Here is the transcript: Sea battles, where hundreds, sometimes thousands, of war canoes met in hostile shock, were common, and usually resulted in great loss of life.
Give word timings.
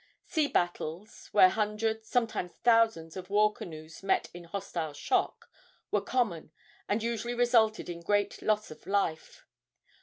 Sea 0.25 0.47
battles, 0.47 1.27
where 1.31 1.49
hundreds, 1.49 2.07
sometimes 2.09 2.53
thousands, 2.63 3.15
of 3.15 3.29
war 3.29 3.53
canoes 3.53 4.01
met 4.01 4.29
in 4.33 4.45
hostile 4.45 4.93
shock, 4.93 5.47
were 5.91 6.01
common, 6.01 6.51
and 6.89 7.03
usually 7.03 7.35
resulted 7.35 7.87
in 7.87 7.99
great 8.01 8.41
loss 8.41 8.71
of 8.71 8.87
life. 8.87 9.45